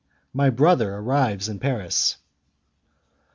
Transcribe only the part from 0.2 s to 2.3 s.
My Brother Arrives in Paris.